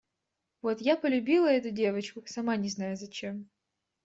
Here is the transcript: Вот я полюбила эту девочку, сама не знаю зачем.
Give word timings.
Вот 0.63 0.81
я 0.81 0.97
полюбила 0.97 1.45
эту 1.45 1.69
девочку, 1.69 2.23
сама 2.25 2.55
не 2.55 2.69
знаю 2.69 2.97
зачем. 2.97 3.51